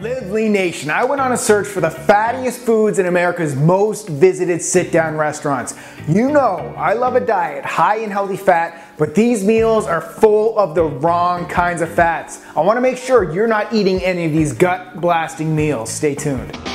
Live 0.00 0.30
Lean 0.30 0.54
Nation, 0.54 0.88
I 0.88 1.04
went 1.04 1.20
on 1.20 1.32
a 1.32 1.36
search 1.36 1.66
for 1.66 1.82
the 1.82 1.90
fattiest 1.90 2.60
foods 2.60 2.98
in 2.98 3.04
America's 3.04 3.54
most 3.54 4.08
visited 4.08 4.62
sit 4.62 4.90
down 4.90 5.18
restaurants. 5.18 5.74
You 6.08 6.30
know, 6.30 6.72
I 6.78 6.94
love 6.94 7.14
a 7.14 7.20
diet 7.20 7.66
high 7.66 7.96
in 7.96 8.10
healthy 8.10 8.38
fat, 8.38 8.94
but 8.96 9.14
these 9.14 9.44
meals 9.44 9.86
are 9.86 10.00
full 10.00 10.58
of 10.58 10.74
the 10.74 10.84
wrong 10.84 11.44
kinds 11.44 11.82
of 11.82 11.92
fats. 11.92 12.42
I 12.56 12.60
want 12.60 12.78
to 12.78 12.80
make 12.80 12.96
sure 12.96 13.34
you're 13.34 13.46
not 13.46 13.70
eating 13.74 14.02
any 14.02 14.24
of 14.24 14.32
these 14.32 14.54
gut 14.54 14.98
blasting 14.98 15.54
meals. 15.54 15.90
Stay 15.90 16.14
tuned. 16.14 16.71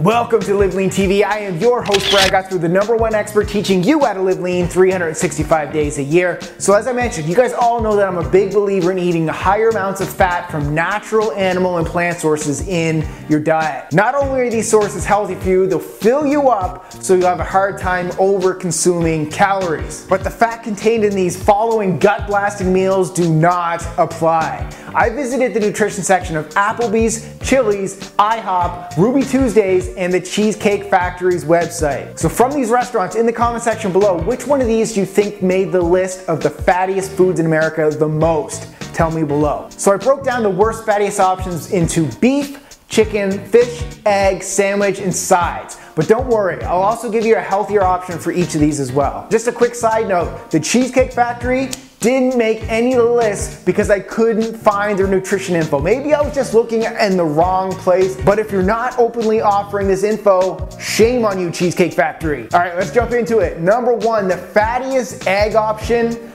Welcome 0.00 0.40
to 0.40 0.54
Live 0.54 0.74
Lean 0.74 0.90
TV. 0.90 1.24
I 1.24 1.38
am 1.38 1.56
your 1.56 1.82
host, 1.82 2.10
Brad 2.10 2.30
Gouthro, 2.30 2.60
the 2.60 2.68
number 2.68 2.94
one 2.94 3.14
expert 3.14 3.48
teaching 3.48 3.82
you 3.82 4.04
how 4.04 4.12
to 4.12 4.20
live 4.20 4.40
lean 4.40 4.68
365 4.68 5.72
days 5.72 5.96
a 5.96 6.02
year. 6.02 6.38
So, 6.58 6.74
as 6.74 6.86
I 6.86 6.92
mentioned, 6.92 7.26
you 7.26 7.34
guys 7.34 7.54
all 7.54 7.80
know 7.80 7.96
that 7.96 8.06
I'm 8.06 8.18
a 8.18 8.28
big 8.28 8.52
believer 8.52 8.92
in 8.92 8.98
eating 8.98 9.26
higher 9.26 9.70
amounts 9.70 10.02
of 10.02 10.10
fat 10.10 10.50
from 10.50 10.74
natural 10.74 11.32
animal 11.32 11.78
and 11.78 11.86
plant 11.86 12.18
sources 12.18 12.68
in 12.68 13.08
your 13.30 13.40
diet. 13.40 13.90
Not 13.94 14.14
only 14.14 14.40
are 14.40 14.50
these 14.50 14.70
sources 14.70 15.06
healthy 15.06 15.34
for 15.34 15.48
you, 15.48 15.66
they'll 15.66 15.78
fill 15.78 16.26
you 16.26 16.50
up 16.50 16.92
so 17.02 17.14
you'll 17.14 17.28
have 17.28 17.40
a 17.40 17.44
hard 17.44 17.78
time 17.78 18.10
over 18.18 18.52
consuming 18.52 19.30
calories. 19.30 20.06
But 20.10 20.22
the 20.22 20.30
fat 20.30 20.62
contained 20.62 21.04
in 21.04 21.14
these 21.14 21.42
following 21.42 21.98
gut 21.98 22.26
blasting 22.26 22.70
meals 22.70 23.10
do 23.10 23.32
not 23.32 23.82
apply. 23.96 24.70
I 24.96 25.10
visited 25.10 25.52
the 25.52 25.60
nutrition 25.60 26.02
section 26.02 26.38
of 26.38 26.48
Applebee's, 26.54 27.28
Chili's, 27.46 27.96
IHOP, 28.12 28.96
Ruby 28.96 29.20
Tuesdays, 29.24 29.94
and 29.94 30.10
the 30.10 30.18
Cheesecake 30.22 30.84
Factory's 30.84 31.44
website. 31.44 32.18
So 32.18 32.30
from 32.30 32.50
these 32.50 32.70
restaurants, 32.70 33.14
in 33.14 33.26
the 33.26 33.32
comment 33.32 33.62
section 33.62 33.92
below, 33.92 34.18
which 34.22 34.46
one 34.46 34.62
of 34.62 34.66
these 34.66 34.94
do 34.94 35.00
you 35.00 35.06
think 35.06 35.42
made 35.42 35.70
the 35.70 35.82
list 35.82 36.26
of 36.30 36.42
the 36.42 36.48
fattiest 36.48 37.10
foods 37.10 37.40
in 37.40 37.44
America 37.44 37.90
the 37.90 38.08
most? 38.08 38.72
Tell 38.94 39.10
me 39.10 39.22
below. 39.22 39.68
So 39.76 39.92
I 39.92 39.98
broke 39.98 40.24
down 40.24 40.42
the 40.42 40.48
worst 40.48 40.86
fattiest 40.86 41.20
options 41.20 41.72
into 41.72 42.10
beef, 42.18 42.78
chicken, 42.88 43.38
fish, 43.48 43.84
egg, 44.06 44.42
sandwich, 44.42 44.98
and 45.00 45.14
sides. 45.14 45.78
But 45.94 46.08
don't 46.08 46.26
worry, 46.26 46.64
I'll 46.64 46.80
also 46.80 47.10
give 47.10 47.26
you 47.26 47.36
a 47.36 47.40
healthier 47.40 47.84
option 47.84 48.18
for 48.18 48.32
each 48.32 48.54
of 48.54 48.62
these 48.62 48.80
as 48.80 48.92
well. 48.92 49.28
Just 49.30 49.46
a 49.46 49.52
quick 49.52 49.74
side 49.74 50.08
note, 50.08 50.50
the 50.50 50.58
Cheesecake 50.58 51.12
Factory 51.12 51.68
didn't 52.00 52.36
make 52.36 52.62
any 52.70 52.96
lists 52.96 53.64
because 53.64 53.90
I 53.90 54.00
couldn't 54.00 54.56
find 54.56 54.98
their 54.98 55.06
nutrition 55.06 55.56
info. 55.56 55.80
Maybe 55.80 56.14
I 56.14 56.20
was 56.20 56.34
just 56.34 56.54
looking 56.54 56.82
in 56.82 57.16
the 57.16 57.24
wrong 57.24 57.72
place, 57.72 58.16
but 58.22 58.38
if 58.38 58.52
you're 58.52 58.62
not 58.62 58.98
openly 58.98 59.40
offering 59.40 59.88
this 59.88 60.02
info, 60.02 60.68
shame 60.78 61.24
on 61.24 61.40
you, 61.40 61.50
Cheesecake 61.50 61.94
Factory. 61.94 62.48
All 62.52 62.60
right, 62.60 62.76
let's 62.76 62.92
jump 62.92 63.12
into 63.12 63.38
it. 63.38 63.60
Number 63.60 63.94
one, 63.94 64.28
the 64.28 64.36
fattiest 64.36 65.26
egg 65.26 65.54
option, 65.54 66.32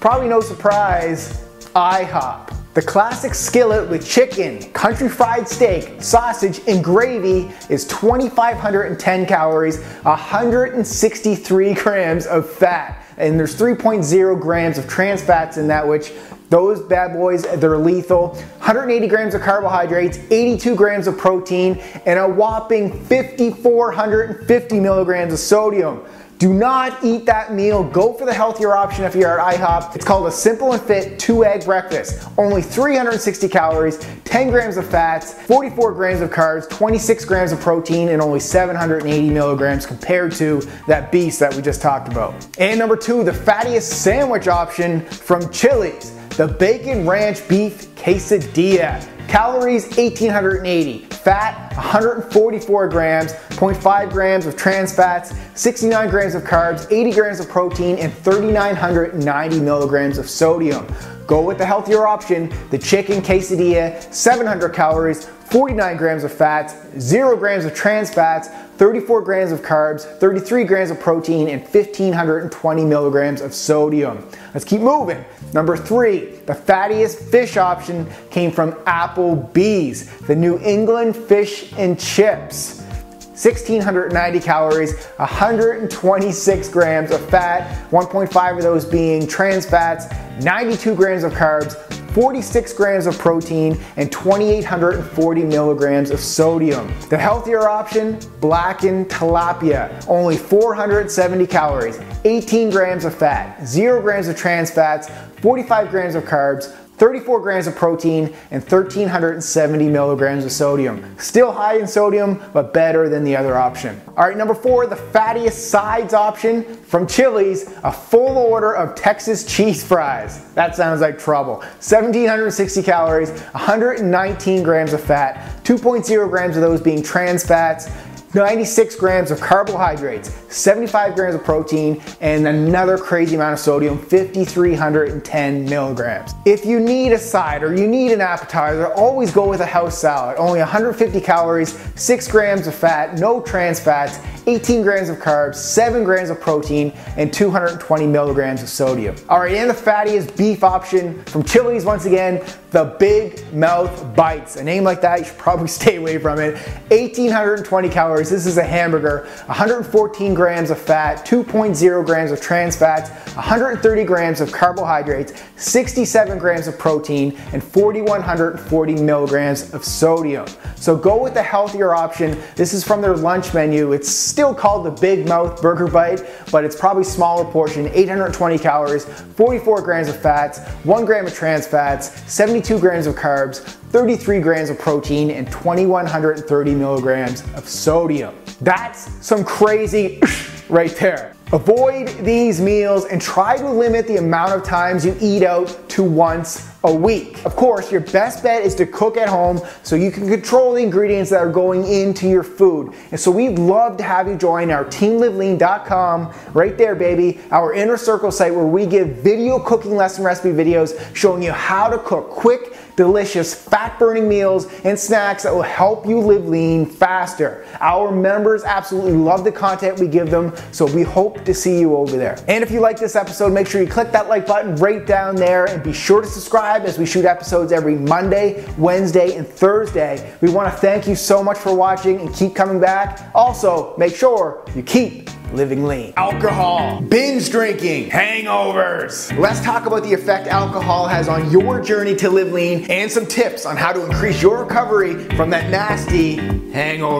probably 0.00 0.28
no 0.28 0.40
surprise, 0.40 1.44
IHOP. 1.74 2.52
The 2.74 2.82
classic 2.82 3.32
skillet 3.32 3.88
with 3.88 4.06
chicken, 4.06 4.70
country 4.72 5.08
fried 5.08 5.48
steak, 5.48 6.02
sausage, 6.02 6.60
and 6.68 6.84
gravy 6.84 7.50
is 7.70 7.86
2,510 7.86 9.24
calories, 9.24 9.78
163 10.02 11.72
grams 11.82 12.26
of 12.26 12.50
fat, 12.50 13.02
and 13.16 13.38
there's 13.38 13.54
3.0 13.56 14.40
grams 14.40 14.78
of 14.78 14.88
trans 14.88 15.22
fats 15.22 15.56
in 15.56 15.68
that, 15.68 15.86
which 15.86 16.12
those 16.48 16.80
bad 16.80 17.12
boys, 17.12 17.42
they're 17.42 17.76
lethal. 17.76 18.28
180 18.28 19.08
grams 19.08 19.34
of 19.34 19.42
carbohydrates, 19.42 20.18
82 20.30 20.74
grams 20.76 21.06
of 21.06 21.18
protein, 21.18 21.78
and 22.06 22.18
a 22.18 22.28
whopping 22.28 22.92
5,450 23.04 24.80
milligrams 24.80 25.32
of 25.32 25.38
sodium. 25.38 26.04
Do 26.38 26.52
not 26.52 27.02
eat 27.02 27.24
that 27.24 27.54
meal. 27.54 27.82
Go 27.82 28.12
for 28.12 28.26
the 28.26 28.34
healthier 28.34 28.76
option 28.76 29.04
if 29.04 29.14
you're 29.14 29.40
at 29.40 29.54
IHOP. 29.54 29.96
It's 29.96 30.04
called 30.04 30.26
a 30.26 30.30
simple 30.30 30.72
and 30.72 30.82
fit 30.82 31.18
two 31.18 31.46
egg 31.46 31.64
breakfast. 31.64 32.28
Only 32.36 32.60
360 32.60 33.48
calories, 33.48 33.98
10 34.24 34.50
grams 34.50 34.76
of 34.76 34.86
fats, 34.86 35.32
44 35.32 35.94
grams 35.94 36.20
of 36.20 36.30
carbs, 36.30 36.68
26 36.68 37.24
grams 37.24 37.52
of 37.52 37.60
protein, 37.60 38.10
and 38.10 38.20
only 38.20 38.40
780 38.40 39.30
milligrams 39.30 39.86
compared 39.86 40.32
to 40.32 40.60
that 40.86 41.10
beast 41.10 41.40
that 41.40 41.54
we 41.54 41.62
just 41.62 41.80
talked 41.80 42.08
about. 42.08 42.46
And 42.58 42.78
number 42.78 42.96
two, 42.96 43.24
the 43.24 43.32
fattiest 43.32 43.90
sandwich 43.90 44.46
option 44.46 45.06
from 45.06 45.50
Chili's, 45.50 46.14
the 46.36 46.48
bacon 46.48 47.08
ranch 47.08 47.48
beef 47.48 47.94
quesadilla. 47.94 49.02
Calories 49.26 49.84
1880, 49.96 51.15
fat 51.26 51.74
144 51.74 52.88
grams, 52.88 53.32
0.5 53.32 54.12
grams 54.12 54.46
of 54.46 54.54
trans 54.54 54.94
fats, 54.94 55.34
69 55.56 56.08
grams 56.08 56.36
of 56.36 56.44
carbs, 56.44 56.86
80 56.88 57.10
grams 57.10 57.40
of 57.40 57.48
protein, 57.48 57.98
and 57.98 58.12
3,990 58.12 59.58
milligrams 59.58 60.18
of 60.18 60.30
sodium. 60.30 60.86
Go 61.26 61.42
with 61.42 61.58
the 61.58 61.66
healthier 61.66 62.06
option, 62.06 62.54
the 62.70 62.78
chicken 62.78 63.20
quesadilla, 63.20 64.00
700 64.14 64.72
calories, 64.72 65.26
49 65.56 65.96
grams 65.96 66.22
of 66.22 66.30
fats, 66.30 66.74
0 66.98 67.34
grams 67.38 67.64
of 67.64 67.72
trans 67.72 68.12
fats, 68.12 68.48
34 68.76 69.22
grams 69.22 69.52
of 69.52 69.62
carbs, 69.62 70.02
33 70.02 70.64
grams 70.64 70.90
of 70.90 71.00
protein, 71.00 71.48
and 71.48 71.62
1520 71.62 72.84
milligrams 72.84 73.40
of 73.40 73.54
sodium. 73.54 74.28
Let's 74.52 74.66
keep 74.66 74.82
moving. 74.82 75.24
Number 75.54 75.74
three, 75.74 76.26
the 76.44 76.52
fattiest 76.52 77.30
fish 77.30 77.56
option 77.56 78.06
came 78.30 78.50
from 78.50 78.72
Applebee's, 78.84 80.14
the 80.26 80.36
New 80.36 80.58
England 80.58 81.16
fish 81.16 81.72
and 81.78 81.98
chips. 81.98 82.82
1690 83.30 84.40
calories, 84.40 85.06
126 85.16 86.68
grams 86.68 87.10
of 87.10 87.26
fat, 87.30 87.90
1.5 87.90 88.56
of 88.58 88.62
those 88.62 88.84
being 88.84 89.26
trans 89.26 89.64
fats, 89.64 90.04
92 90.42 90.94
grams 90.94 91.24
of 91.24 91.32
carbs, 91.32 91.95
46 92.16 92.72
grams 92.72 93.04
of 93.04 93.18
protein, 93.18 93.78
and 93.98 94.10
2,840 94.10 95.42
milligrams 95.42 96.10
of 96.10 96.18
sodium. 96.18 96.90
The 97.10 97.18
healthier 97.18 97.68
option, 97.68 98.18
blackened 98.40 99.10
tilapia, 99.10 100.02
only 100.08 100.38
470 100.38 101.46
calories, 101.46 102.00
18 102.24 102.70
grams 102.70 103.04
of 103.04 103.14
fat, 103.14 103.62
0 103.66 104.00
grams 104.00 104.28
of 104.28 104.36
trans 104.36 104.70
fats, 104.70 105.10
45 105.42 105.90
grams 105.90 106.14
of 106.14 106.24
carbs, 106.24 106.74
34 106.96 107.40
grams 107.40 107.66
of 107.66 107.76
protein, 107.76 108.34
and 108.50 108.62
1370 108.62 109.88
milligrams 109.88 110.44
of 110.44 110.52
sodium. 110.52 111.04
Still 111.18 111.52
high 111.52 111.78
in 111.78 111.86
sodium, 111.86 112.42
but 112.52 112.72
better 112.72 113.08
than 113.08 113.24
the 113.24 113.36
other 113.36 113.56
option. 113.56 114.00
All 114.16 114.26
right, 114.26 114.36
number 114.36 114.54
four, 114.54 114.86
the 114.86 114.96
fattiest 114.96 115.68
sides 115.68 116.14
option 116.14 116.64
from 116.64 117.06
Chili's, 117.06 117.70
a 117.84 117.92
full 117.92 118.38
order 118.38 118.74
of 118.74 118.94
Texas 118.94 119.44
cheese 119.44 119.84
fries. 119.84 120.52
That 120.54 120.74
sounds 120.74 121.00
like 121.00 121.18
trouble. 121.18 121.56
1760 121.56 122.82
calories, 122.82 123.30
119 123.30 124.62
grams 124.62 124.92
of 124.92 125.02
fat, 125.02 125.62
2.0 125.64 126.30
grams 126.30 126.56
of 126.56 126.62
those 126.62 126.80
being 126.80 127.02
trans 127.02 127.44
fats, 127.44 127.90
96 128.34 128.96
grams 128.96 129.30
of 129.30 129.40
carbohydrates, 129.40 130.34
75 130.54 131.14
grams 131.14 131.34
of 131.34 131.44
protein, 131.44 132.02
and 132.20 132.46
another 132.46 132.98
crazy 132.98 133.34
amount 133.34 133.54
of 133.54 133.58
sodium, 133.58 133.98
5,310 133.98 135.64
milligrams. 135.64 136.32
If 136.44 136.66
you 136.66 136.80
need 136.80 137.12
a 137.12 137.18
side 137.18 137.62
or 137.62 137.74
you 137.74 137.86
need 137.86 138.12
an 138.12 138.20
appetizer, 138.20 138.92
always 138.94 139.32
go 139.32 139.48
with 139.48 139.60
a 139.60 139.66
house 139.66 139.98
salad. 139.98 140.36
Only 140.38 140.58
150 140.58 141.20
calories, 141.20 141.78
6 141.94 142.28
grams 142.28 142.66
of 142.66 142.74
fat, 142.74 143.18
no 143.18 143.40
trans 143.40 143.80
fats, 143.80 144.18
18 144.46 144.82
grams 144.82 145.08
of 145.08 145.18
carbs, 145.18 145.56
7 145.56 146.04
grams 146.04 146.30
of 146.30 146.40
protein, 146.40 146.92
and 147.16 147.32
220 147.32 148.06
milligrams 148.06 148.62
of 148.62 148.68
sodium. 148.68 149.16
All 149.28 149.40
right, 149.40 149.56
and 149.56 149.68
the 149.68 149.74
fattiest 149.74 150.36
beef 150.36 150.62
option 150.62 151.22
from 151.24 151.42
Chili's 151.42 151.84
once 151.84 152.04
again, 152.04 152.44
the 152.76 152.84
Big 152.98 153.42
Mouth 153.54 154.14
Bites. 154.14 154.56
A 154.56 154.62
name 154.62 154.84
like 154.84 155.00
that, 155.00 155.20
you 155.20 155.24
should 155.24 155.38
probably 155.38 155.66
stay 155.80 155.96
away 155.96 156.18
from 156.18 156.38
it. 156.38 156.58
1,820 156.90 157.88
calories. 157.88 158.28
This 158.28 158.44
is 158.44 158.58
a 158.58 158.62
hamburger, 158.62 159.26
114 159.46 160.34
grams 160.34 160.68
of 160.68 160.78
fat, 160.78 161.24
2.0 161.24 162.04
grams 162.04 162.32
of 162.32 162.40
trans 162.42 162.76
fats, 162.76 163.08
130 163.34 164.04
grams 164.04 164.42
of 164.42 164.52
carbohydrates, 164.52 165.32
67 165.56 166.38
grams 166.38 166.66
of 166.66 166.78
protein, 166.78 167.38
and 167.54 167.64
4,140 167.64 168.94
milligrams 168.96 169.72
of 169.72 169.82
sodium. 169.82 170.46
So 170.74 170.96
go 170.96 171.22
with 171.22 171.32
the 171.32 171.42
healthier 171.42 171.94
option. 171.94 172.38
This 172.56 172.74
is 172.74 172.84
from 172.84 173.00
their 173.00 173.16
lunch 173.16 173.54
menu. 173.54 173.92
It's 173.92 174.08
still 174.08 174.54
called 174.54 174.84
the 174.84 174.90
Big 174.90 175.26
Mouth 175.26 175.62
Burger 175.62 175.86
Bite, 175.86 176.22
but 176.52 176.62
it's 176.62 176.76
probably 176.76 177.04
smaller 177.04 177.46
portion, 177.46 177.88
820 177.94 178.58
calories, 178.58 179.06
44 179.06 179.80
grams 179.80 180.08
of 180.08 180.20
fats, 180.20 180.60
1 180.84 181.04
gram 181.06 181.26
of 181.26 181.32
trans 181.32 181.66
fats, 181.66 182.10
72 182.30 182.65
grams 182.74 183.06
of 183.06 183.14
carbs, 183.14 183.60
33 183.60 184.40
grams 184.40 184.68
of 184.70 184.78
protein, 184.78 185.30
and 185.30 185.46
2130 185.46 186.74
milligrams 186.74 187.42
of 187.54 187.68
sodium. 187.68 188.34
That's 188.60 189.24
some 189.24 189.44
crazy 189.44 190.20
right 190.68 190.94
there. 190.96 191.35
Avoid 191.52 192.08
these 192.24 192.60
meals 192.60 193.04
and 193.04 193.22
try 193.22 193.56
to 193.56 193.70
limit 193.70 194.08
the 194.08 194.16
amount 194.16 194.52
of 194.52 194.64
times 194.64 195.06
you 195.06 195.16
eat 195.20 195.44
out 195.44 195.88
to 195.90 196.02
once 196.02 196.68
a 196.82 196.92
week. 196.92 197.44
Of 197.44 197.54
course, 197.54 197.90
your 197.90 198.00
best 198.00 198.42
bet 198.42 198.62
is 198.62 198.74
to 198.76 198.86
cook 198.86 199.16
at 199.16 199.28
home 199.28 199.60
so 199.82 199.94
you 199.94 200.10
can 200.10 200.28
control 200.28 200.74
the 200.74 200.82
ingredients 200.82 201.30
that 201.30 201.38
are 201.38 201.50
going 201.50 201.86
into 201.86 202.28
your 202.28 202.42
food. 202.42 202.94
And 203.10 203.18
so 203.18 203.30
we'd 203.30 203.58
love 203.58 203.96
to 203.98 204.04
have 204.04 204.28
you 204.28 204.36
join 204.36 204.70
our 204.70 204.84
teamlivelean.com 204.84 206.34
right 206.52 206.76
there, 206.76 206.94
baby, 206.94 207.40
our 207.50 207.72
inner 207.74 207.96
circle 207.96 208.30
site 208.30 208.54
where 208.54 208.66
we 208.66 208.84
give 208.84 209.08
video 209.18 209.58
cooking 209.58 209.96
lesson 209.96 210.24
recipe 210.24 210.50
videos 210.50 210.98
showing 211.14 211.42
you 211.42 211.52
how 211.52 211.88
to 211.88 211.98
cook 211.98 212.28
quick, 212.28 212.76
delicious, 212.96 213.54
fat 213.54 213.98
burning 213.98 214.28
meals 214.28 214.66
and 214.84 214.98
snacks 214.98 215.42
that 215.42 215.54
will 215.54 215.62
help 215.62 216.06
you 216.06 216.20
live 216.20 216.46
lean 216.46 216.86
faster. 216.86 217.66
Our 217.80 218.10
members 218.10 218.64
absolutely 218.64 219.12
love 219.12 219.44
the 219.44 219.52
content 219.52 219.98
we 219.98 220.08
give 220.08 220.30
them, 220.30 220.52
so 220.72 220.86
we 220.86 221.02
hope 221.36 221.44
to 221.44 221.54
see 221.54 221.78
you 221.78 221.96
over 221.96 222.16
there. 222.16 222.38
And 222.48 222.62
if 222.62 222.70
you 222.70 222.80
like 222.80 222.98
this 222.98 223.16
episode, 223.16 223.52
make 223.52 223.66
sure 223.66 223.80
you 223.80 223.88
click 223.88 224.12
that 224.12 224.28
like 224.28 224.46
button 224.46 224.74
right 224.76 225.06
down 225.06 225.36
there 225.36 225.66
and 225.66 225.82
be 225.82 225.92
sure 225.92 226.22
to 226.22 226.26
subscribe 226.26 226.82
as 226.84 226.98
we 226.98 227.06
shoot 227.06 227.24
episodes 227.24 227.72
every 227.72 227.94
Monday, 227.94 228.64
Wednesday, 228.78 229.36
and 229.36 229.46
Thursday. 229.46 230.34
We 230.40 230.50
want 230.50 230.72
to 230.72 230.78
thank 230.78 231.06
you 231.06 231.14
so 231.14 231.42
much 231.42 231.58
for 231.58 231.74
watching 231.74 232.20
and 232.20 232.34
keep 232.34 232.54
coming 232.54 232.80
back. 232.80 233.30
Also, 233.34 233.94
make 233.98 234.14
sure 234.14 234.64
you 234.74 234.82
keep 234.82 235.30
living 235.52 235.84
lean. 235.84 236.12
Alcohol, 236.16 237.00
binge 237.02 237.50
drinking, 237.50 238.10
hangovers. 238.10 239.36
Let's 239.38 239.60
talk 239.60 239.86
about 239.86 240.02
the 240.02 240.12
effect 240.12 240.48
alcohol 240.48 241.06
has 241.06 241.28
on 241.28 241.50
your 241.50 241.80
journey 241.80 242.16
to 242.16 242.30
live 242.30 242.52
lean 242.52 242.90
and 242.90 243.10
some 243.10 243.26
tips 243.26 243.64
on 243.64 243.76
how 243.76 243.92
to 243.92 244.04
increase 244.04 244.42
your 244.42 244.64
recovery 244.64 245.14
from 245.36 245.50
that 245.50 245.70
nasty 245.70 246.36
hangover. 246.72 247.14